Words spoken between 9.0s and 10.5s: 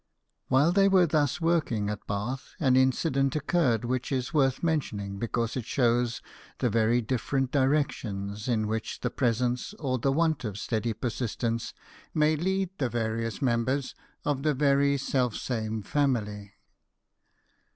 the presence or the want